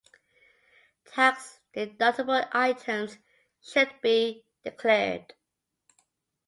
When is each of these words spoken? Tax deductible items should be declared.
Tax 1.05 1.59
deductible 1.75 2.49
items 2.53 3.19
should 3.61 3.93
be 4.01 4.43
declared. 4.63 5.35